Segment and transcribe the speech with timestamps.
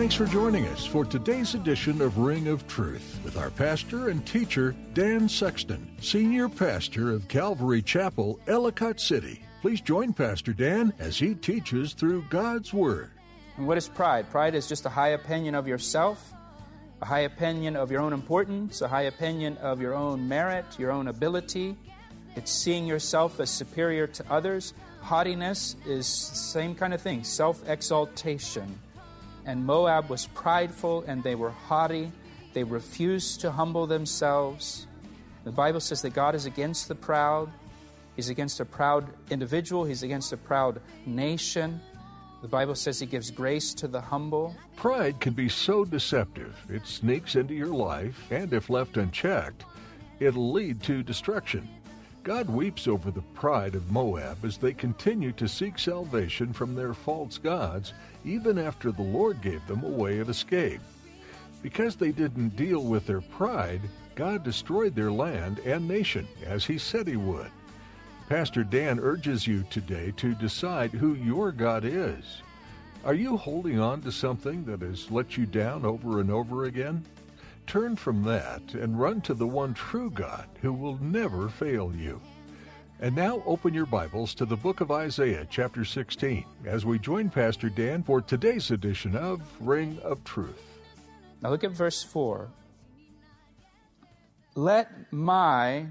[0.00, 4.26] Thanks for joining us for today's edition of Ring of Truth with our pastor and
[4.26, 9.42] teacher, Dan Sexton, senior pastor of Calvary Chapel, Ellicott City.
[9.60, 13.10] Please join Pastor Dan as he teaches through God's Word.
[13.58, 14.30] And what is pride?
[14.30, 16.32] Pride is just a high opinion of yourself,
[17.02, 20.92] a high opinion of your own importance, a high opinion of your own merit, your
[20.92, 21.76] own ability.
[22.36, 24.72] It's seeing yourself as superior to others.
[25.02, 28.78] Haughtiness is the same kind of thing, self exaltation.
[29.46, 32.12] And Moab was prideful and they were haughty.
[32.52, 34.86] They refused to humble themselves.
[35.44, 37.50] The Bible says that God is against the proud.
[38.16, 39.84] He's against a proud individual.
[39.84, 41.80] He's against a proud nation.
[42.42, 44.54] The Bible says He gives grace to the humble.
[44.76, 49.64] Pride can be so deceptive, it sneaks into your life, and if left unchecked,
[50.20, 51.68] it'll lead to destruction.
[52.30, 56.94] God weeps over the pride of Moab as they continue to seek salvation from their
[56.94, 57.92] false gods,
[58.24, 60.80] even after the Lord gave them a way of escape.
[61.60, 63.80] Because they didn't deal with their pride,
[64.14, 67.50] God destroyed their land and nation, as He said He would.
[68.28, 72.42] Pastor Dan urges you today to decide who your God is.
[73.04, 77.04] Are you holding on to something that has let you down over and over again?
[77.70, 82.20] Turn from that and run to the one true God who will never fail you.
[82.98, 87.30] And now open your Bibles to the book of Isaiah, chapter 16, as we join
[87.30, 90.60] Pastor Dan for today's edition of Ring of Truth.
[91.40, 92.48] Now look at verse 4.
[94.56, 95.86] Let my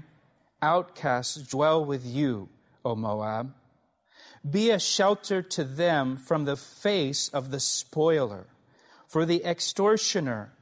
[0.60, 2.50] outcasts dwell with you,
[2.84, 3.54] O Moab.
[4.50, 8.48] Be a shelter to them from the face of the spoiler,
[9.06, 10.52] for the extortioner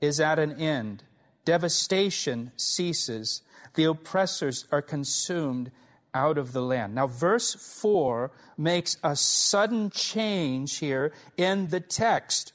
[0.00, 1.02] is at an end.
[1.44, 3.42] Devastation ceases.
[3.74, 5.70] The oppressors are consumed
[6.14, 6.94] out of the land.
[6.94, 12.52] Now, verse 4 makes a sudden change here in the text.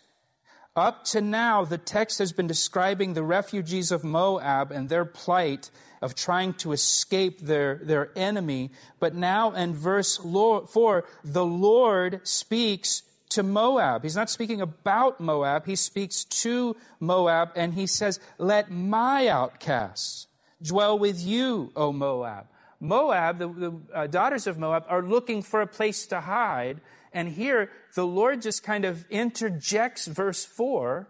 [0.75, 5.69] Up to now, the text has been describing the refugees of Moab and their plight
[6.01, 8.71] of trying to escape their, their enemy.
[8.99, 13.03] But now in verse 4, the Lord speaks
[13.33, 14.03] to Moab.
[14.03, 20.27] He's not speaking about Moab, he speaks to Moab, and he says, Let my outcasts
[20.61, 22.47] dwell with you, O Moab.
[22.79, 26.81] Moab, the, the uh, daughters of Moab, are looking for a place to hide.
[27.13, 31.07] And here, the Lord just kind of interjects verse 4,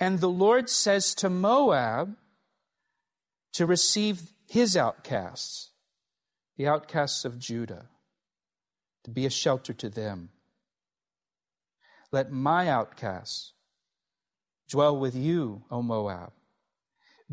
[0.00, 2.16] and the Lord says to Moab
[3.52, 5.70] to receive his outcasts,
[6.56, 7.86] the outcasts of Judah,
[9.04, 10.30] to be a shelter to them.
[12.16, 13.52] Let my outcasts
[14.70, 16.32] dwell with you, O Moab.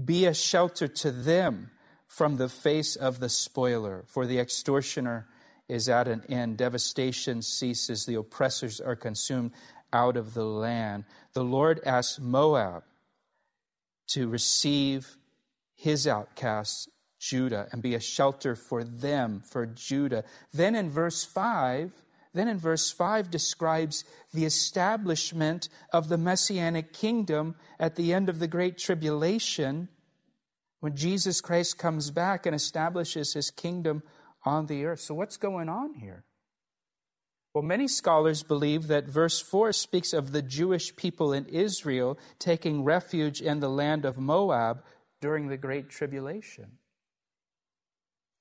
[0.03, 1.71] Be a shelter to them
[2.05, 5.29] from the face of the spoiler, for the extortioner
[5.69, 6.57] is at an end.
[6.57, 9.51] Devastation ceases, the oppressors are consumed
[9.93, 11.05] out of the land.
[11.31, 12.83] The Lord asks Moab
[14.07, 15.15] to receive
[15.75, 16.89] his outcasts,
[17.19, 20.25] Judah, and be a shelter for them, for Judah.
[20.51, 22.02] Then in verse 5,
[22.33, 28.39] then in verse 5 describes the establishment of the messianic kingdom at the end of
[28.39, 29.87] the great tribulation
[30.79, 34.03] when Jesus Christ comes back and establishes his kingdom
[34.43, 34.99] on the earth.
[34.99, 36.25] So, what's going on here?
[37.53, 42.83] Well, many scholars believe that verse 4 speaks of the Jewish people in Israel taking
[42.83, 44.83] refuge in the land of Moab
[45.21, 46.79] during the Great Tribulation.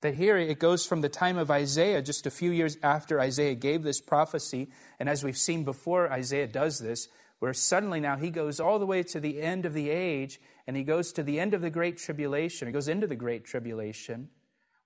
[0.03, 3.55] That here it goes from the time of Isaiah, just a few years after Isaiah
[3.55, 4.67] gave this prophecy,
[4.99, 7.07] and as we've seen before, Isaiah does this,
[7.39, 10.75] where suddenly now he goes all the way to the end of the age, and
[10.75, 12.67] he goes to the end of the Great Tribulation.
[12.67, 14.27] He goes into the Great Tribulation.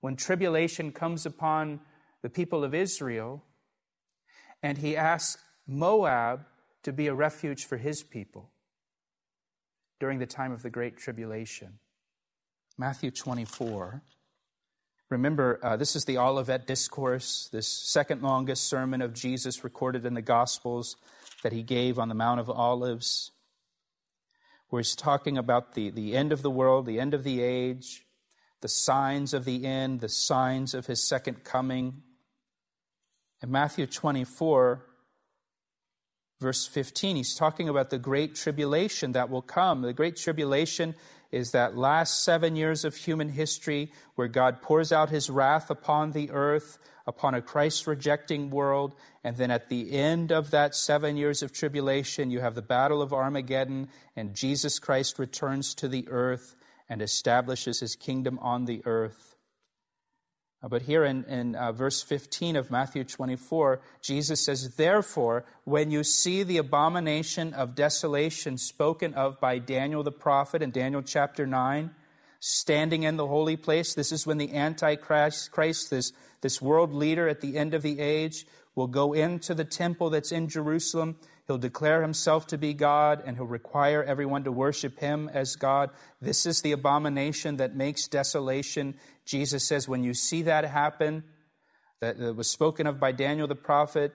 [0.00, 1.80] When tribulation comes upon
[2.22, 3.42] the people of Israel,
[4.62, 6.46] and he asks Moab
[6.84, 8.52] to be a refuge for his people
[9.98, 11.80] during the time of the Great Tribulation.
[12.78, 14.04] Matthew 24.
[15.10, 20.12] Remember, uh, this is the Olivet Discourse, this second longest sermon of Jesus recorded in
[20.12, 20.96] the Gospels
[21.42, 23.30] that he gave on the Mount of Olives,
[24.68, 28.04] where he's talking about the, the end of the world, the end of the age,
[28.60, 32.02] the signs of the end, the signs of his second coming.
[33.42, 34.84] In Matthew 24,
[36.38, 39.80] verse 15, he's talking about the great tribulation that will come.
[39.80, 40.94] The great tribulation
[41.30, 46.12] is that last seven years of human history where God pours out his wrath upon
[46.12, 48.94] the earth, upon a Christ rejecting world.
[49.22, 53.02] And then at the end of that seven years of tribulation, you have the battle
[53.02, 56.56] of Armageddon, and Jesus Christ returns to the earth
[56.88, 59.36] and establishes his kingdom on the earth.
[60.62, 65.90] Uh, but here in, in uh, verse 15 of Matthew 24, Jesus says, Therefore, when
[65.90, 71.46] you see the abomination of desolation spoken of by Daniel the prophet in Daniel chapter
[71.46, 71.90] 9,
[72.40, 77.28] standing in the holy place, this is when the Antichrist, Christ, this, this world leader
[77.28, 78.44] at the end of the age,
[78.74, 81.16] will go into the temple that's in Jerusalem.
[81.48, 85.88] He'll declare himself to be God and he'll require everyone to worship him as God.
[86.20, 88.96] This is the abomination that makes desolation.
[89.24, 91.24] Jesus says, when you see that happen,
[92.02, 94.12] that, was spoken of by Daniel the prophet,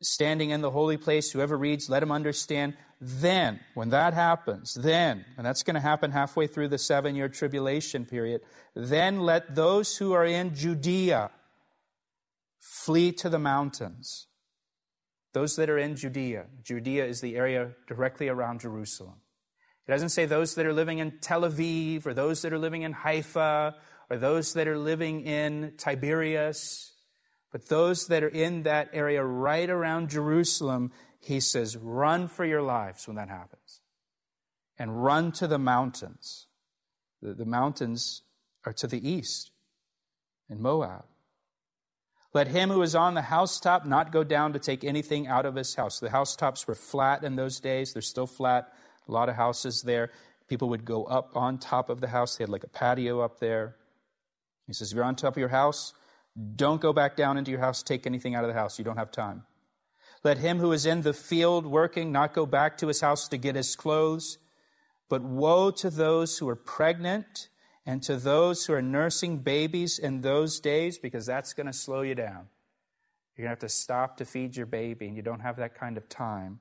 [0.00, 2.74] standing in the holy place, whoever reads, let him understand.
[3.00, 7.28] Then, when that happens, then, and that's going to happen halfway through the seven year
[7.28, 8.40] tribulation period,
[8.76, 11.32] then let those who are in Judea
[12.60, 14.28] flee to the mountains.
[15.38, 19.20] Those that are in Judea, Judea is the area directly around Jerusalem.
[19.86, 22.82] It doesn't say those that are living in Tel Aviv or those that are living
[22.82, 23.76] in Haifa
[24.10, 26.90] or those that are living in Tiberias,
[27.52, 30.90] but those that are in that area right around Jerusalem,
[31.20, 33.80] he says, run for your lives when that happens.
[34.76, 36.48] And run to the mountains.
[37.22, 38.22] The, the mountains
[38.66, 39.52] are to the east
[40.50, 41.04] in Moab.
[42.34, 45.54] Let him who is on the housetop not go down to take anything out of
[45.54, 45.98] his house.
[45.98, 47.92] The housetops were flat in those days.
[47.92, 48.72] They're still flat.
[49.08, 50.10] A lot of houses there.
[50.46, 52.36] People would go up on top of the house.
[52.36, 53.76] They had like a patio up there.
[54.66, 55.94] He says, if you're on top of your house,
[56.56, 58.78] don't go back down into your house, take anything out of the house.
[58.78, 59.44] You don't have time.
[60.22, 63.38] Let him who is in the field working not go back to his house to
[63.38, 64.38] get his clothes.
[65.08, 67.48] But woe to those who are pregnant
[67.88, 72.02] and to those who are nursing babies in those days, because that's going to slow
[72.02, 72.46] you down.
[73.34, 75.74] You're going to have to stop to feed your baby, and you don't have that
[75.74, 76.60] kind of time.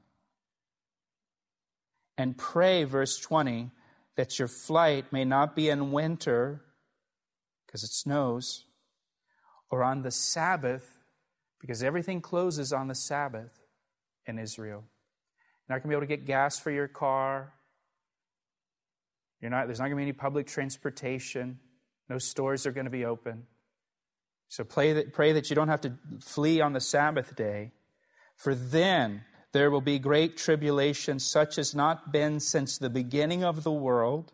[2.18, 3.72] And pray, verse 20,
[4.16, 6.62] that your flight may not be in winter
[7.66, 8.64] because it snows,
[9.70, 10.98] or on the Sabbath,
[11.60, 13.52] because everything closes on the Sabbath
[14.26, 14.86] in Israel.
[15.68, 17.52] You're not going to be able to get gas for your car.
[19.42, 21.60] Not, there's not going to be any public transportation.
[22.10, 23.44] No stores are going to be open.
[24.50, 27.72] So pray that, pray that you don't have to flee on the Sabbath day.
[28.36, 33.64] For then there will be great tribulation, such as not been since the beginning of
[33.64, 34.32] the world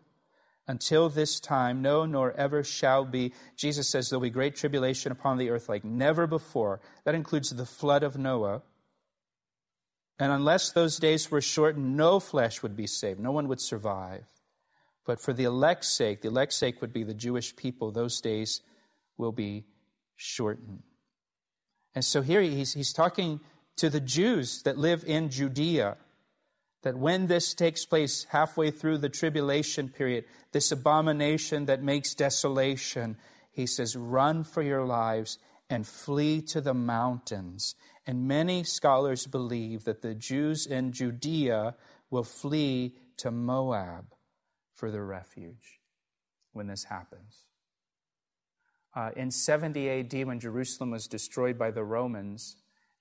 [0.66, 3.32] until this time, no, nor ever shall be.
[3.56, 6.80] Jesus says there'll be great tribulation upon the earth like never before.
[7.04, 8.62] That includes the flood of Noah.
[10.18, 13.20] And unless those days were shortened, no flesh would be saved.
[13.20, 14.26] No one would survive.
[15.04, 18.62] But for the elect's sake, the elect's sake would be the Jewish people, those days
[19.16, 19.64] will be
[20.16, 20.82] shortened.
[21.94, 23.40] And so here he's, he's talking
[23.76, 25.96] to the Jews that live in Judea
[26.82, 33.16] that when this takes place halfway through the tribulation period, this abomination that makes desolation,
[33.50, 35.38] he says, run for your lives
[35.70, 37.74] and flee to the mountains.
[38.06, 41.74] And many scholars believe that the Jews in Judea
[42.10, 44.13] will flee to Moab
[44.74, 45.80] for their refuge
[46.52, 47.46] when this happens.
[48.94, 52.56] Uh, in 70 AD, when Jerusalem was destroyed by the Romans,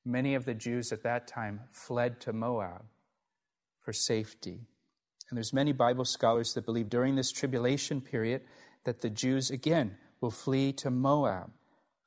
[0.05, 2.85] many of the Jews at that time fled to Moab
[3.79, 4.61] for safety.
[5.29, 8.41] And there's many Bible scholars that believe during this tribulation period
[8.85, 11.51] that the Jews again will flee to Moab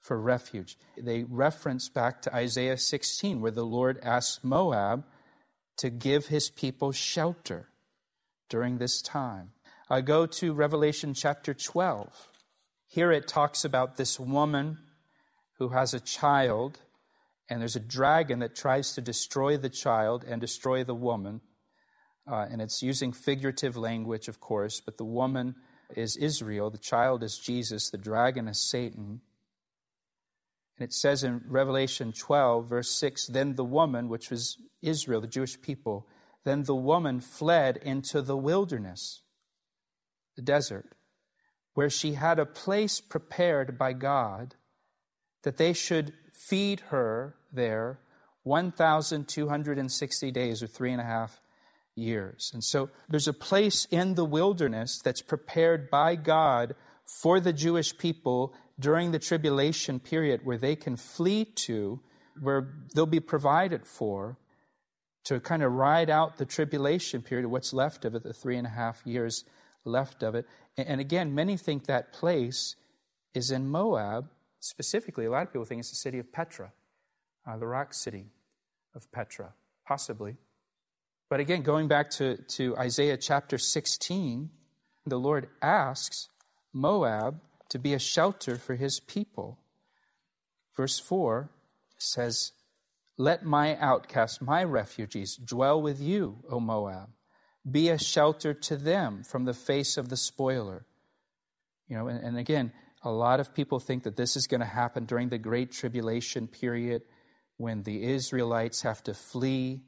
[0.01, 0.79] for refuge.
[0.97, 5.05] They reference back to Isaiah 16 where the Lord asks Moab
[5.79, 7.69] to give his people shelter
[8.49, 9.51] during this time.
[9.89, 12.29] I go to Revelation chapter 12.
[12.89, 14.79] Here it talks about this woman
[15.59, 16.81] who has a child,
[17.49, 21.41] and there's a dragon that tries to destroy the child and destroy the woman.
[22.27, 25.55] Uh, and it's using figurative language, of course, but the woman
[25.95, 29.21] is Israel, the child is Jesus, the dragon is Satan.
[30.79, 35.29] And it says in Revelation 12, verse 6 Then the woman, which was Israel, the
[35.29, 36.09] Jewish people,
[36.43, 39.23] then the woman fled into the wilderness,
[40.37, 40.93] the desert,
[41.75, 44.55] where she had a place prepared by God
[45.43, 48.01] that they should feed her there
[48.45, 51.41] 1,260 days or three and a half
[51.97, 52.51] years.
[52.55, 56.75] And so there's a place in the wilderness that's prepared by God
[57.05, 62.01] for the Jewish people during the tribulation period where they can flee to,
[62.41, 64.37] where they'll be provided for
[65.25, 68.67] to kind of ride out the tribulation period, what's left of it, the three and
[68.67, 69.45] a half years
[69.87, 70.47] left of it.
[70.77, 72.77] And again, many think that place
[73.35, 74.29] is in Moab.
[74.61, 76.73] Specifically, a lot of people think it's the city of Petra,
[77.47, 78.27] uh, the rock city
[78.95, 79.53] of Petra,
[79.87, 80.37] possibly.
[81.29, 84.51] But again, going back to, to Isaiah chapter 16,
[85.07, 86.29] the Lord asks
[86.73, 89.59] Moab to be a shelter for his people.
[90.77, 91.51] Verse 4
[91.99, 92.53] says,
[93.17, 97.11] Let my outcasts, my refugees, dwell with you, O Moab.
[97.69, 100.87] Be a shelter to them from the face of the spoiler.
[101.89, 104.67] You know, and, and again, a lot of people think that this is going to
[104.67, 107.03] happen during the Great Tribulation period
[107.57, 109.83] when the Israelites have to flee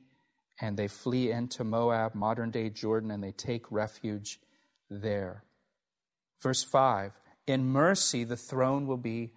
[0.61, 4.41] and they flee into Moab, modern day Jordan, and they take refuge
[4.91, 5.45] there.
[6.41, 7.13] Verse 5
[7.47, 9.33] In mercy, the throne will be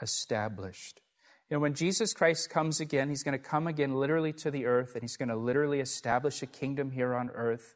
[0.00, 1.00] established.
[1.48, 4.66] You know, when Jesus Christ comes again, he's going to come again literally to the
[4.66, 7.74] earth, and he's going to literally establish a kingdom here on earth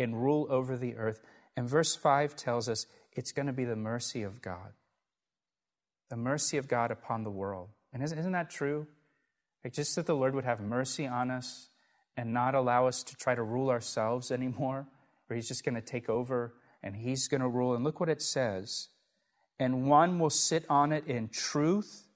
[0.00, 1.20] and rule over the earth.
[1.56, 4.72] And verse 5 tells us it's going to be the mercy of God.
[6.08, 7.68] The mercy of God upon the world.
[7.92, 8.86] And isn't, that true?
[9.64, 11.68] Like just that the Lord would have mercy on us
[12.16, 14.86] and not allow us to try to rule ourselves anymore,
[15.28, 17.74] or He's just going to take over and He's going to rule.
[17.74, 18.88] And look what it says.
[19.58, 22.08] And one will sit on it in truth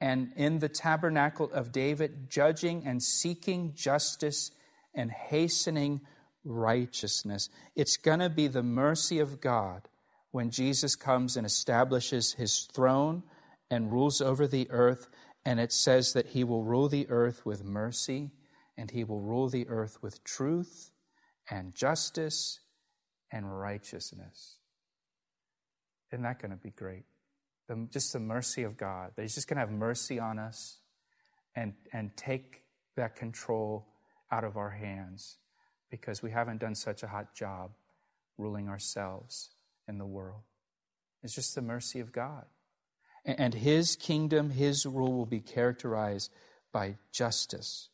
[0.00, 4.50] and in the tabernacle of David, judging and seeking justice
[4.94, 6.00] and hastening
[6.46, 7.48] righteousness.
[7.74, 9.88] It's going to be the mercy of God
[10.30, 13.22] when Jesus comes and establishes his throne
[13.70, 15.08] and rules over the earth.
[15.44, 18.30] And it says that he will rule the earth with mercy
[18.76, 20.90] and he will rule the earth with truth
[21.50, 22.60] and justice
[23.32, 24.58] and righteousness.
[26.12, 27.04] Isn't that going to be great?
[27.68, 30.78] The, just the mercy of God, that he's just going to have mercy on us
[31.56, 32.62] and, and take
[32.96, 33.88] that control
[34.30, 35.38] out of our hands
[35.90, 37.70] because we haven't done such a hot job
[38.38, 39.50] ruling ourselves
[39.88, 40.42] in the world.
[41.22, 42.44] It's just the mercy of God.
[43.24, 46.30] And his kingdom, his rule will be characterized
[46.72, 47.88] by justice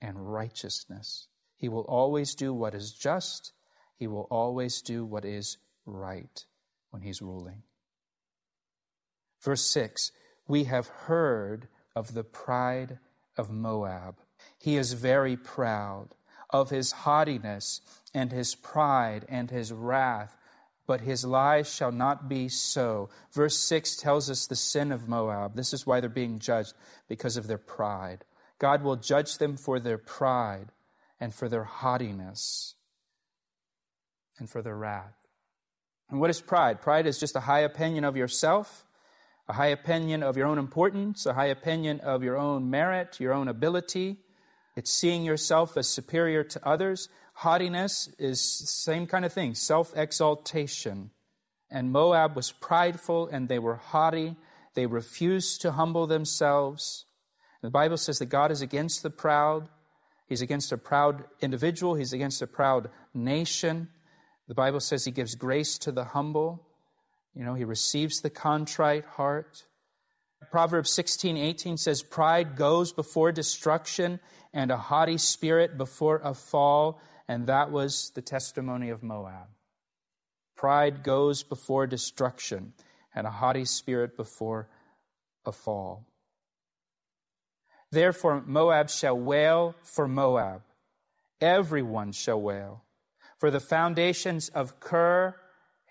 [0.00, 1.28] and righteousness.
[1.56, 3.52] He will always do what is just,
[3.96, 6.44] he will always do what is right
[6.90, 7.62] when he's ruling.
[9.40, 10.10] Verse 6
[10.48, 12.98] We have heard of the pride
[13.36, 14.16] of Moab.
[14.58, 16.16] He is very proud
[16.52, 17.80] of his haughtiness
[18.14, 20.36] and his pride and his wrath
[20.86, 23.08] but his lies shall not be so.
[23.32, 25.54] Verse 6 tells us the sin of Moab.
[25.54, 26.74] This is why they're being judged,
[27.08, 28.24] because of their pride.
[28.58, 30.68] God will judge them for their pride
[31.20, 32.74] and for their haughtiness
[34.38, 35.16] and for their wrath.
[36.10, 36.80] And what is pride?
[36.80, 38.84] Pride is just a high opinion of yourself,
[39.48, 43.32] a high opinion of your own importance, a high opinion of your own merit, your
[43.32, 44.18] own ability.
[44.74, 47.08] It's seeing yourself as superior to others.
[47.34, 51.10] Haughtiness is same kind of thing, self exaltation.
[51.70, 54.36] And Moab was prideful and they were haughty.
[54.74, 57.06] They refused to humble themselves.
[57.62, 59.68] The Bible says that God is against the proud.
[60.26, 61.94] He's against a proud individual.
[61.94, 63.88] He's against a proud nation.
[64.48, 66.66] The Bible says he gives grace to the humble.
[67.34, 69.64] You know, he receives the contrite heart.
[70.50, 74.20] Proverbs 16, 18 says, Pride goes before destruction
[74.52, 79.48] and a haughty spirit before a fall and that was the testimony of Moab.
[80.56, 82.74] Pride goes before destruction,
[83.14, 84.68] and a haughty spirit before
[85.44, 86.06] a fall.
[87.90, 90.62] Therefore, Moab shall wail for Moab.
[91.40, 92.84] Everyone shall wail.
[93.38, 95.34] For the foundations of Kir,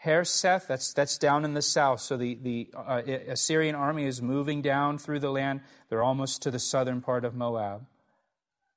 [0.03, 2.01] Hareseth, that's, that's down in the south.
[2.01, 5.61] So the, the uh, Assyrian army is moving down through the land.
[5.89, 7.85] They're almost to the southern part of Moab.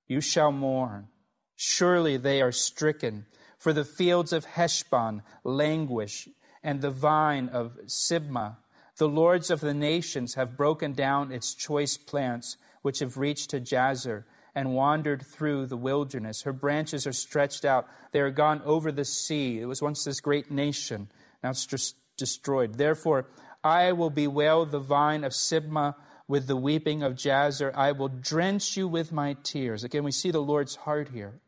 [0.06, 1.08] You shall mourn.
[1.56, 3.26] Surely they are stricken.
[3.56, 6.28] For the fields of Heshbon languish,
[6.64, 8.56] and the vine of Sibmah.
[8.96, 13.60] The lords of the nations have broken down its choice plants, which have reached to
[13.60, 16.42] Jazer and wandered through the wilderness.
[16.42, 17.88] Her branches are stretched out.
[18.12, 19.60] They are gone over the sea.
[19.60, 21.08] It was once this great nation.
[21.42, 22.74] Now it's just destroyed.
[22.74, 23.26] Therefore,
[23.62, 25.94] I will bewail the vine of Sibmah
[26.28, 27.74] with the weeping of Jazer.
[27.74, 29.84] I will drench you with my tears.
[29.84, 31.40] Again, we see the Lord's heart here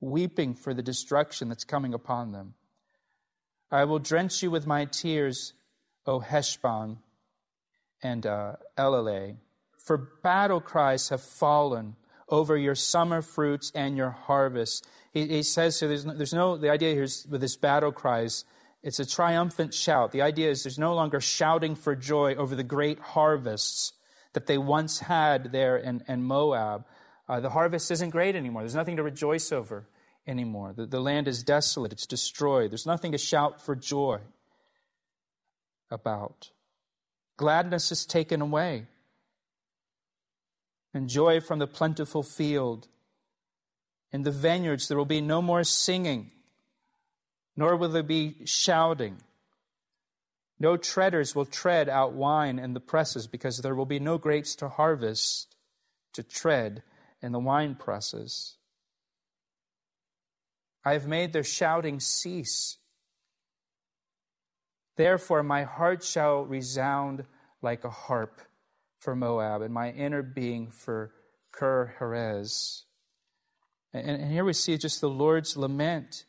[0.00, 2.54] weeping for the destruction that's coming upon them.
[3.70, 5.52] I will drench you with my tears,
[6.06, 6.98] O Heshbon
[8.02, 9.36] and uh, Elealeh.
[9.78, 11.96] For battle cries have fallen
[12.30, 14.86] over your summer fruits and your harvest.
[15.12, 17.92] He, he says so there's no, there's no, the idea here is with this battle
[17.92, 18.44] cries,
[18.82, 20.12] it's a triumphant shout.
[20.12, 23.92] The idea is there's no longer shouting for joy over the great harvests
[24.32, 26.86] that they once had there in, in Moab.
[27.28, 28.62] Uh, the harvest isn't great anymore.
[28.62, 29.86] There's nothing to rejoice over
[30.26, 30.72] anymore.
[30.74, 32.70] The, the land is desolate, it's destroyed.
[32.70, 34.20] There's nothing to shout for joy
[35.90, 36.50] about.
[37.36, 38.86] Gladness is taken away,
[40.92, 42.88] and joy from the plentiful field.
[44.12, 46.32] In the vineyards, there will be no more singing,
[47.56, 49.18] nor will there be shouting.
[50.58, 54.54] No treaders will tread out wine in the presses, because there will be no grapes
[54.56, 55.56] to harvest
[56.12, 56.82] to tread
[57.22, 58.56] in the wine presses.
[60.84, 62.78] I have made their shouting cease.
[64.96, 67.24] Therefore, my heart shall resound
[67.62, 68.40] like a harp
[69.00, 71.10] for Moab, and my inner being for
[71.52, 72.84] Kir Heres.
[73.92, 76.24] And, and here we see just the Lord's lament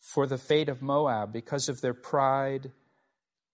[0.00, 2.72] for the fate of Moab because of their pride.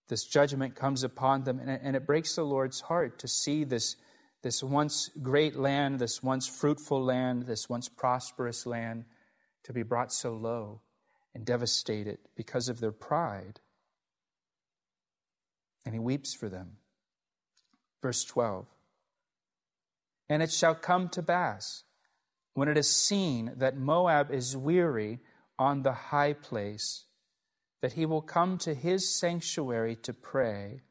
[0.08, 3.96] This judgment comes upon them, and and it breaks the Lord's heart to see this,
[4.42, 9.04] this once great land, this once fruitful land, this once prosperous land
[9.64, 10.80] to be brought so low
[11.34, 13.60] and devastated because of their pride.
[15.84, 16.78] And he weeps for them.
[18.02, 18.66] Verse 12
[20.28, 21.84] And it shall come to pass,
[22.54, 25.20] when it is seen that Moab is weary
[25.58, 27.04] on the high place,
[27.80, 30.82] that he will come to his sanctuary to pray,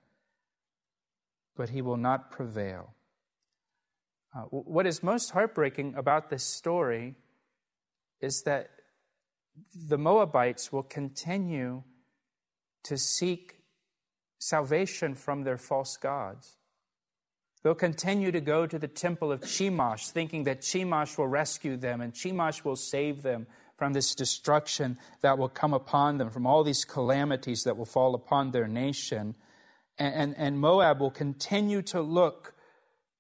[1.56, 2.94] but he will not prevail.
[4.36, 7.16] Uh, what is most heartbreaking about this story
[8.22, 8.70] is that
[9.76, 11.84] the Moabites will continue
[12.84, 13.56] to seek
[14.40, 16.58] salvation from their false gods.
[17.64, 22.02] They'll continue to go to the temple of Chemosh, thinking that Chemosh will rescue them
[22.02, 23.48] and Chemosh will save them
[23.78, 28.16] from this destruction that will come upon them, from all these calamities that will fall
[28.16, 29.36] upon their nation.
[29.98, 32.54] And, and, and Moab will continue to look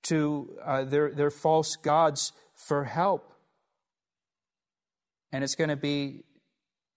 [0.04, 3.34] to uh, their, their false gods for help.
[5.32, 6.23] And it's going to be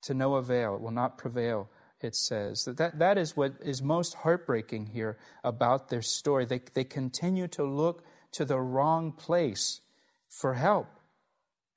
[0.03, 0.76] to no avail.
[0.76, 1.68] It will not prevail,
[2.02, 2.64] it says.
[2.64, 6.44] That, that is what is most heartbreaking here about their story.
[6.44, 9.80] They, they continue to look to the wrong place
[10.28, 10.88] for help,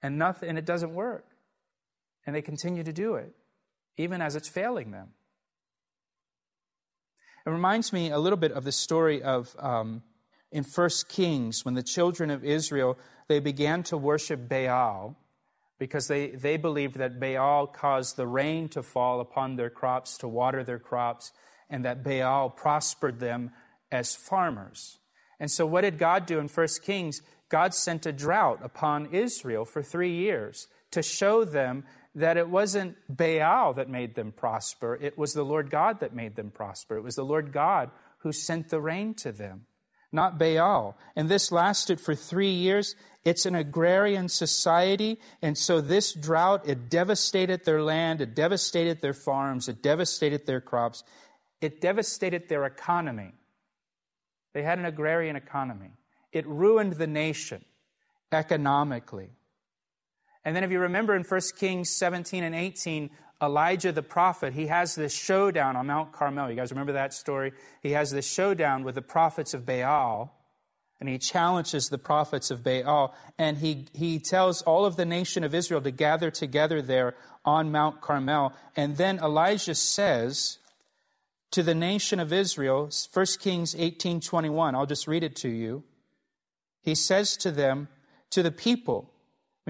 [0.02, 1.26] and, nothing, and it doesn't work.
[2.26, 3.34] And they continue to do it,
[3.98, 5.10] even as it's failing them.
[7.46, 10.04] It reminds me a little bit of the story of um,
[10.52, 15.18] in First Kings when the children of Israel they began to worship Baal
[15.84, 20.30] because they, they believed that Baal caused the rain to fall upon their crops, to
[20.30, 21.34] water their crops,
[21.70, 23.52] and that Baal prospered them
[23.92, 25.00] as farmers.
[25.42, 27.22] And so, what did God do in 1 Kings?
[27.50, 31.84] God sent a drought upon Israel for three years to show them
[32.16, 36.38] that it wasn't Baal that made them prosper, it was the Lord God that made
[36.38, 36.96] them prosper.
[36.96, 39.66] It was the Lord God who sent the rain to them,
[40.14, 40.96] not Baal.
[41.16, 42.96] And this lasted for three years,
[43.26, 49.14] it's an agrarian society, and so this drought, it devastated their land, it devastated their
[49.14, 51.04] farms, it devastated their crops,
[51.62, 53.34] it devastated their economy.
[54.54, 55.92] They had an agrarian economy.
[56.32, 57.64] It ruined the nation
[58.32, 59.30] economically.
[60.46, 63.10] And then, if you remember in 1 Kings 17 and 18,
[63.42, 66.50] Elijah the prophet, he has this showdown on Mount Carmel.
[66.50, 67.54] You guys remember that story?
[67.82, 70.34] He has this showdown with the prophets of Baal
[71.04, 75.44] and he challenges the prophets of Baal, and he, he tells all of the nation
[75.44, 78.54] of Israel to gather together there on Mount Carmel.
[78.78, 80.60] And then Elijah says
[81.52, 85.84] to the nation of Israel, 1 Kings 18:21, I'll just read it to you.
[86.82, 87.90] He says to them,
[88.30, 89.13] to the people,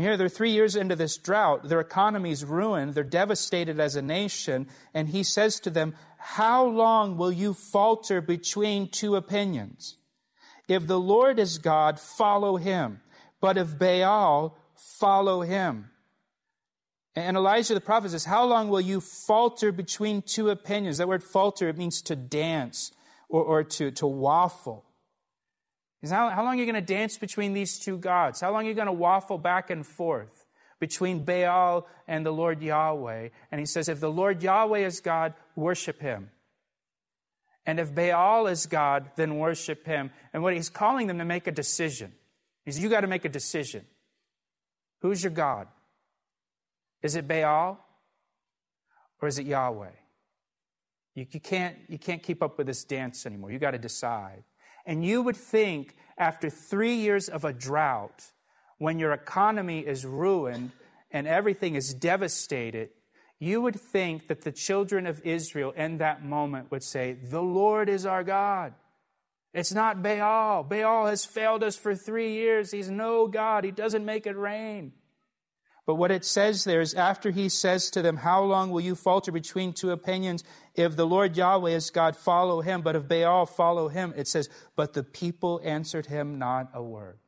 [0.02, 4.68] here they're three years into this drought, their economy's ruined, they're devastated as a nation,
[4.94, 9.98] and he says to them, How long will you falter between two opinions?
[10.68, 13.02] If the Lord is God, follow him.
[13.40, 14.58] But if Baal,
[15.00, 15.90] follow him.
[17.16, 20.98] And Elijah the prophet says, How long will you falter between two opinions?
[20.98, 22.92] That word falter, it means to dance
[23.30, 24.86] or, or to, to waffle.
[26.12, 28.42] How, how long are you going to dance between these two gods?
[28.42, 30.46] How long are you going to waffle back and forth
[30.80, 33.30] between Baal and the Lord Yahweh?
[33.52, 36.30] And he says, If the Lord Yahweh is God, worship him.
[37.66, 40.12] And if Baal is God, then worship him.
[40.34, 42.12] And what he's calling them to make a decision.
[42.66, 43.86] He says, You got to make a decision.
[45.02, 45.68] Who's your God?
[47.02, 47.80] Is it Baal?
[49.24, 49.88] or is it Yahweh?
[51.16, 53.52] You, you, can't, you can't keep up with this dance anymore.
[53.52, 54.44] You got to decide.
[54.86, 58.32] And you would think after three years of a drought,
[58.78, 60.72] when your economy is ruined
[61.12, 62.90] and everything is devastated,
[63.40, 67.90] you would think that the children of Israel in that moment would say, The Lord
[67.90, 68.74] is our God.
[69.54, 70.64] It's not Baal.
[70.64, 72.72] Baal has failed us for three years.
[72.72, 73.64] He's no God.
[73.64, 74.94] He doesn't make it rain.
[75.86, 78.96] But what it says there is after he says to them, How long will you
[78.96, 80.44] falter between two opinions?
[80.76, 82.82] If the Lord Yahweh is God, follow him.
[82.82, 84.14] But if Baal, follow him.
[84.16, 87.20] It says, But the people answered him not a word.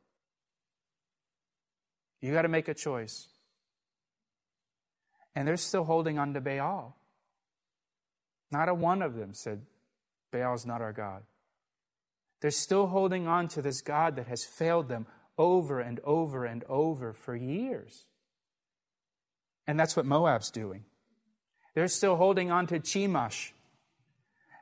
[2.22, 3.28] You got to make a choice.
[5.34, 6.96] And they're still holding on to Baal.
[8.50, 9.62] Not a one of them said,
[10.32, 11.24] Baal's not our God.
[12.40, 16.64] They're still holding on to this God that has failed them over and over and
[16.64, 18.06] over for years.
[19.66, 20.84] And that's what Moab's doing.
[21.74, 23.50] They're still holding on to Chemosh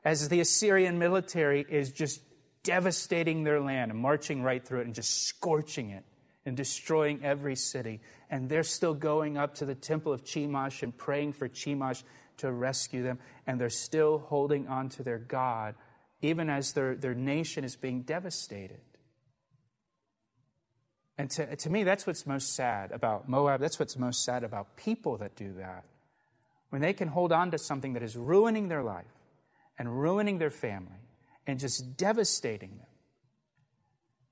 [0.04, 2.20] as the Assyrian military is just
[2.62, 6.04] devastating their land and marching right through it and just scorching it
[6.44, 8.00] and destroying every city.
[8.30, 12.02] And they're still going up to the temple of Chemosh and praying for Chemosh
[12.38, 13.18] to rescue them.
[13.46, 15.74] And they're still holding on to their God,
[16.20, 18.80] even as their, their nation is being devastated.
[21.16, 23.60] And to, to me, that's what's most sad about Moab.
[23.60, 25.84] That's what's most sad about people that do that.
[26.70, 29.04] When they can hold on to something that is ruining their life
[29.78, 31.04] and ruining their family
[31.46, 32.86] and just devastating them.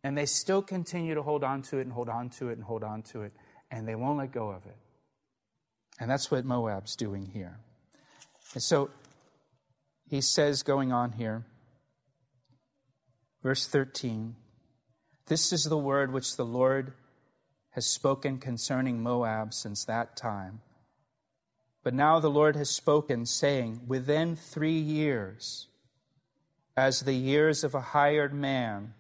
[0.05, 2.65] And they still continue to hold on to it and hold on to it and
[2.65, 3.33] hold on to it,
[3.71, 4.77] and they won't let go of it.
[6.01, 7.61] And that's what Moab's doing here.
[8.55, 8.91] And so
[10.09, 11.45] he says, going on here,
[13.43, 14.35] verse 13.
[15.33, 16.93] This is the word which the Lord
[17.71, 20.61] has spoken concerning Moab since that time.
[21.83, 25.69] But now the Lord has spoken, saying, Within three years,
[26.77, 28.93] as the years of a hired man,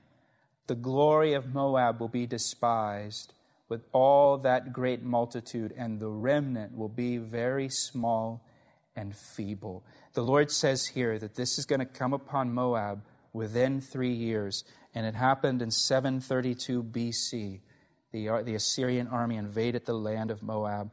[0.68, 3.35] the glory of Moab will be despised
[3.68, 8.42] with all that great multitude, and the remnant will be very small
[8.97, 9.85] and feeble.
[10.14, 14.64] The Lord says here that this is going to come upon Moab within three years.
[14.95, 17.61] And it happened in 732 BC.
[18.12, 20.90] The, the Assyrian army invaded the land of Moab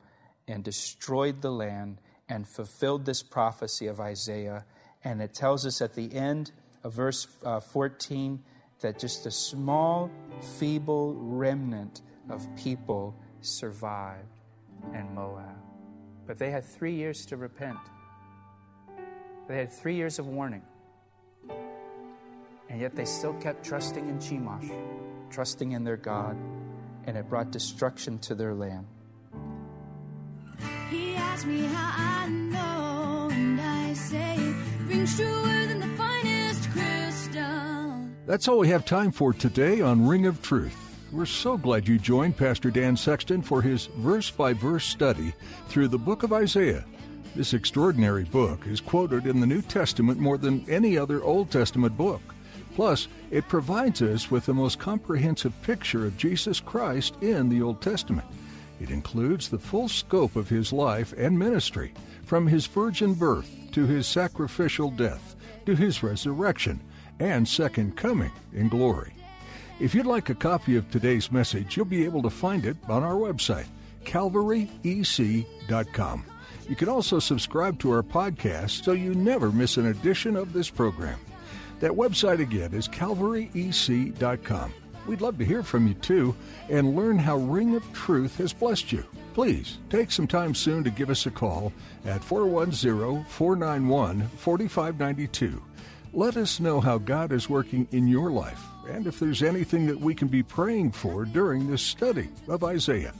[0.47, 1.99] and destroyed the land
[2.29, 4.65] and fulfilled this prophecy of Isaiah.
[5.03, 6.51] And it tells us at the end
[6.83, 8.41] of verse uh, 14
[8.81, 10.09] that just a small,
[10.57, 14.39] feeble remnant of people survived
[14.93, 15.57] in Moab.
[16.25, 17.79] But they had three years to repent,
[19.47, 20.61] they had three years of warning.
[22.69, 24.71] And yet they still kept trusting in Chemosh,
[25.31, 26.37] trusting in their God,
[27.05, 28.85] and it brought destruction to their land.
[30.89, 34.55] He asked me how I know, and I say it
[34.87, 38.09] rings truer than the finest crystal.
[38.25, 40.75] That's all we have time for today on Ring of Truth.
[41.11, 45.33] We're so glad you joined Pastor Dan Sexton for his verse by verse study
[45.67, 46.85] through the book of Isaiah.
[47.35, 51.97] This extraordinary book is quoted in the New Testament more than any other Old Testament
[51.97, 52.21] book.
[52.75, 57.81] Plus, it provides us with the most comprehensive picture of Jesus Christ in the Old
[57.81, 58.27] Testament.
[58.79, 61.93] It includes the full scope of his life and ministry,
[62.25, 66.79] from his virgin birth to his sacrificial death to his resurrection
[67.19, 69.13] and second coming in glory.
[69.79, 73.03] If you'd like a copy of today's message, you'll be able to find it on
[73.03, 73.67] our website,
[74.03, 76.25] calvaryec.com.
[76.67, 80.69] You can also subscribe to our podcast so you never miss an edition of this
[80.69, 81.19] program.
[81.79, 84.73] That website again is calvaryec.com.
[85.07, 86.35] We'd love to hear from you too
[86.69, 89.03] and learn how Ring of Truth has blessed you.
[89.33, 91.71] Please take some time soon to give us a call
[92.05, 95.63] at 410 491 4592.
[96.11, 99.99] Let us know how God is working in your life and if there's anything that
[99.99, 103.13] we can be praying for during this study of Isaiah.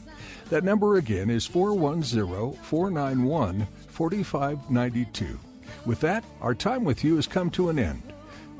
[0.50, 5.40] That number again is 410 491 4592.
[5.86, 8.02] With that, our time with you has come to an end.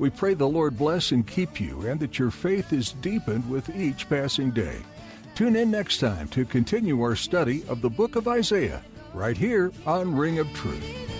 [0.00, 3.68] We pray the Lord bless and keep you and that your faith is deepened with
[3.76, 4.78] each passing day.
[5.34, 8.82] Tune in next time to continue our study of the book of Isaiah
[9.12, 11.19] right here on Ring of Truth.